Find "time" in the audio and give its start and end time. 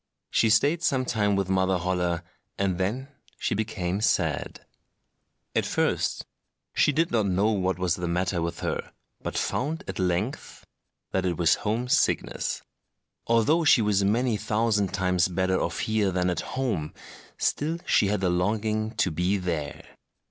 1.05-1.35